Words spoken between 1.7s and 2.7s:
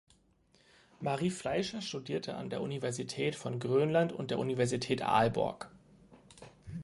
studierte an der